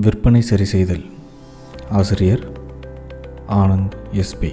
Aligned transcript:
விற்பனை 0.00 0.40
சரி 0.40 0.64
செய்தல் 0.64 1.04
ஆசிரியர் 1.90 2.40
Anand 3.48 3.94
SP 4.12 4.50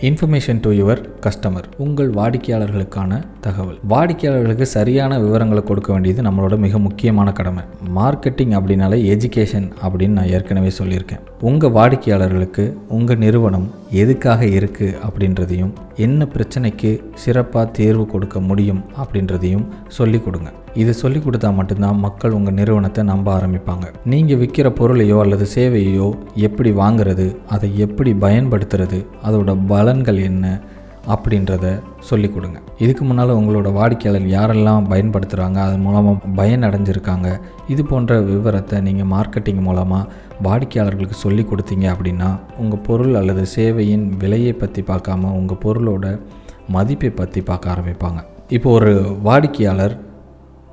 information 0.00 0.60
to 0.60 0.70
your 0.70 1.08
customer 1.20 1.62
உங்கள் 1.76 2.10
வாடிக்கையாளர்களுக்கான 2.10 3.24
தகவல். 3.40 3.78
வாடிக்கையாளர்களுக்கு 3.88 4.66
சரியான 4.66 5.20
விவரங்களை 5.20 5.62
கொடுக்க 5.62 5.92
வேண்டியது 5.92 6.22
நம்மளோட 6.22 6.58
மிக 6.58 6.78
முக்கியமான 6.78 7.32
கடமை. 7.32 7.64
மார்க்கெட்டிங் 7.96 8.56
அப்படின்னாலே 8.58 8.98
எஜுகேஷன் 9.14 9.70
அப்படின்னு 9.82 10.08
நான் 10.08 10.28
ஏற்கனவே 10.28 10.70
சொல்லியிருக்கேன். 10.78 11.20
உங்கள் 11.40 11.70
வாடிக்கையாளர்களுக்கு 11.70 12.76
உங்கள் 12.88 13.16
நிறுவனம் 13.16 13.70
எதுக்காக 13.90 14.44
இருக்குது 14.44 14.96
அப்படின்றதையும் 15.06 15.72
என்ன 15.96 16.26
பிரச்சனைக்கு 16.34 16.90
சிறப்பாக 17.14 17.70
தேர்வு 17.70 18.06
கொடுக்க 18.06 18.40
முடியும் 18.40 18.82
அப்படின்றதையும் 19.02 19.66
சொல்லிக் 19.88 20.24
கொடுங்க. 20.24 20.50
இது 20.74 20.94
சொல்லி 20.94 21.18
கொடுத்தா 21.18 21.54
மட்டும்தான் 21.54 21.98
மக்கள் 21.98 22.30
உங்கள் 22.30 22.54
நிறுவனத்தை 22.54 23.04
நம்ப 23.04 23.38
ஆரம்பிப்பாங்க. 23.38 23.86
நீங்கள் 24.04 24.38
விற்கிற 24.38 24.68
பொருளையோ 24.70 25.20
அல்லது 25.20 25.46
சேவையோ 25.54 26.08
எப்படி 26.34 26.70
வாங்குறது 26.70 27.36
அதை 27.48 27.78
எப்படி 27.78 28.12
பயன்படுத்துறது 28.12 29.06
அதோட 29.26 29.56
பலன்கள் 29.68 30.20
என்ன 30.22 30.60
அப்படின்றத 31.06 31.82
சொல்லிக் 31.98 32.34
கொடுங்க. 32.34 32.58
இதுக்கு 32.78 33.04
முன்னால் 33.04 33.34
உங்களோட 33.38 33.68
வாடிக்கையாளர் 33.72 34.26
யாரெல்லாம் 34.34 34.88
பயன்படுத்துகிறாங்க 34.90 35.58
அதன் 35.66 35.80
மூலமாக 35.80 36.30
பயன் 36.34 36.62
அடைஞ்சிருக்காங்க 36.62 37.28
இது 37.68 37.84
போன்ற 37.84 38.20
விவரத்தை 38.20 38.80
நீங்கள் 38.80 39.10
மார்க்கெட்டிங் 39.12 39.62
மூலமாக 39.68 40.08
வாடிக்கையாளர்களுக்கு 40.42 41.18
சொல்லி 41.24 41.42
கொடுத்தீங்க 41.42 41.86
அப்படின்னா 41.94 42.28
உங்கள் 42.58 42.84
பொருள் 42.86 43.14
அல்லது 43.14 43.44
சேவையின் 43.56 44.06
விலையை 44.18 44.52
பற்றி 44.52 44.82
பார்க்காம 44.82 45.32
உங்கள் 45.32 45.62
பொருளோட 45.64 46.20
மதிப்பை 46.68 47.10
பற்றி 47.10 47.40
பார்க்க 47.40 47.74
ஆரம்பிப்பாங்க. 47.74 48.20
இப்போ 48.48 48.70
ஒரு 48.70 48.94
வாடிக்கையாளர் 49.22 49.96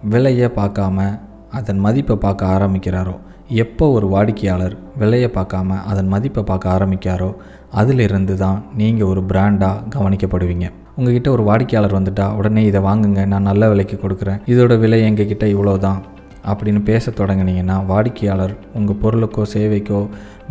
விலையை 0.09 0.49
பார்க்காம 0.55 1.19
அதன் 1.51 1.79
மதிப்பை 1.79 2.15
பார்க்க 2.15 2.45
ஆரம்பிக்கிறாரோ 2.45 3.15
எப்போ 3.49 3.91
ஒரு 3.91 4.07
வாடிக்கையாளர் 4.07 4.73
விலையை 4.97 5.29
பார்க்காம 5.35 5.75
அதன் 5.89 6.07
மதிப்பை 6.07 6.43
பார்க்க 6.43 6.73
ஆரம்பிக்காரோ 6.73 7.29
அதிலிருந்து 7.71 8.37
தான் 8.37 8.59
நீங்கள் 8.75 9.07
ஒரு 9.07 9.21
பிராண்டாக 9.23 9.83
கவனிக்கப்படுவீங்க. 9.95 10.67
உங்ககிட்ட 10.95 11.29
ஒரு 11.31 11.43
வாடிக்கையாளர் 11.43 11.95
வந்துட்டா 11.97 12.35
உடனே 12.37 12.63
இதை 12.65 12.81
வாங்குங்க 12.81 13.25
நான் 13.25 13.47
நல்ல 13.49 13.69
விலைக்கு 13.69 13.97
கொடுக்குறேன். 14.03 14.39
இதோட 14.45 14.79
விலை 14.79 14.99
எங்ககிட்ட 15.09 15.45
இவ்வளோ 15.53 15.77
தான் 15.77 16.01
அப்படின்னு 16.45 16.81
பேச 16.83 17.11
தொடங்குனீங்கன்னா 17.11 17.85
வாடிக்கையாளர் 17.85 18.55
உங்கள் 18.73 18.99
பொருளுக்கோ 19.03 19.45
சேவைக்கோ 19.53 20.09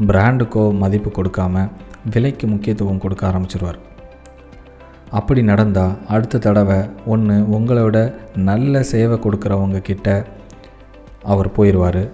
பிராண்டுக்கோ 0.09 0.73
மதிப்பு 0.83 1.11
கொடுக்காம 1.11 1.69
விலைக்கு 2.15 2.47
முக்கியத்துவம் 2.47 3.03
கொடுக்க 3.05 3.23
ஆரம்பிச்சிருவார். 3.31 3.81
அப்படி 5.11 5.43
நடந்தால் 5.43 5.97
அடுத்த 6.09 6.39
தடவை 6.39 6.78
ஒன்று 7.06 7.34
உங்களோட 7.56 8.15
நல்ல 8.37 8.83
சேவை 8.83 9.19
கொடுக்குறவங்க 9.19 9.81
கிட்ட 9.81 10.25
அவர் 11.23 11.56
போயிடுவார் 11.56 12.05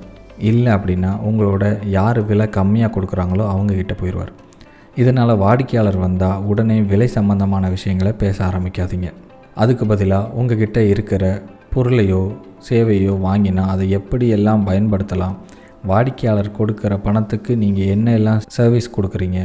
இல்லை 0.51 0.71
அப்படின்னா 0.77 1.11
உங்களோட 1.29 1.65
யார் 1.97 2.21
விலை 2.31 2.47
கம்மியாக 2.57 2.95
கொடுக்குறாங்களோ 2.95 3.45
அவங்கக்கிட்ட 3.53 3.95
போயிடுவார். 4.01 4.33
இதனால் 5.01 5.41
வாடிக்கையாளர் 5.43 5.98
வந்தால் 6.07 6.41
உடனே 6.51 6.79
விலை 6.93 7.09
சம்பந்தமான 7.17 7.69
விஷயங்களை 7.75 8.12
பேச 8.23 8.37
ஆரம்பிக்காதீங்க. 8.48 9.09
அதுக்கு 9.63 9.85
பதிலாக 9.87 10.31
உங்ககிட்ட 10.41 10.79
இருக்கிற 10.93 11.25
பொருளையோ 11.75 12.23
சேவையோ 12.69 13.15
வாங்கினா 13.27 13.65
அதை 13.75 13.85
எப்படி 13.98 14.27
எல்லாம் 14.37 14.67
பயன்படுத்தலாம்? 14.69 15.37
வாடிக்கையாளர் 15.91 16.57
கொடுக்குற 16.59 16.93
பணத்துக்கு 17.07 17.53
நீங்கள் 17.63 17.91
என்ன 17.95 18.09
எல்லாம் 18.19 18.43
சர்வீஸ் 18.57 18.89
கொடுக்குறீங்க? 18.97 19.41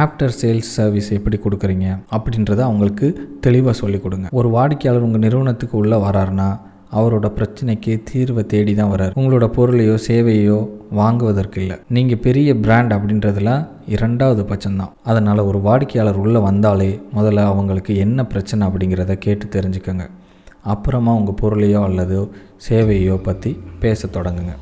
ஆஃப்டர் 0.00 0.34
சேல்ஸ் 0.40 0.72
சர்வீஸ் 0.78 1.08
எப்படி 1.18 1.36
கொடுக்குறீங்க? 1.44 1.86
அப்படின்றத 2.16 2.60
அவங்களுக்கு 2.68 3.06
தெளிவாக 3.40 3.74
சொல்லிக் 3.82 4.02
கொடுங்க. 4.02 4.26
ஒரு 4.38 4.48
வாடிக்கையாளர் 4.56 5.06
உங்கள் 5.06 5.24
நிறுவனத்துக்கு 5.26 5.76
உள்ளே 5.82 5.98
வராருன்னா 6.08 6.48
அவரோட 6.98 7.26
பிரச்சனைக்கு 7.38 7.92
தீர்வை 8.10 8.42
தேடி 8.52 8.74
தான் 8.74 8.92
வரார் 8.92 9.16
உங்களோட 9.20 9.46
பொருளையோ 9.56 9.96
சேவையோ 10.06 10.58
வாங்குவதற்கு 10.90 11.58
இல்லை 11.62 11.76
நீங்கள் 11.96 12.22
பெரிய 12.26 12.56
பிராண்ட் 12.56 12.92
அப்படின்றதுலாம் 12.92 13.66
இரண்டாவது 13.86 14.42
பட்சம்தான். 14.42 14.94
அதனால் 15.02 15.46
ஒரு 15.50 15.58
வாடிக்கையாளர் 15.58 16.22
உள்ளே 16.22 16.40
வந்தாலே 16.48 16.90
முதல்ல 17.16 17.44
அவங்களுக்கு 17.50 17.96
என்ன 17.96 18.26
பிரச்சனை 18.26 18.68
அப்படிங்கிறத 18.68 19.14
கேட்டு 19.26 19.60
தெரிஞ்சுக்கோங்க. 19.60 20.06
அப்புறமா 20.62 21.12
உங்கள் 21.12 21.40
பொருளையோ 21.42 21.82
அல்லது 21.82 22.16
சேவையோ 22.68 23.16
பற்றி 23.28 23.52
பேச 23.80 24.08
தொடங்குங்க. 24.08 24.54